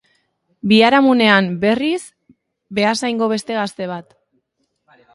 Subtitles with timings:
[0.71, 2.01] Biharamunean, berriz,
[2.81, 4.21] Beasaingo beste gazte bat.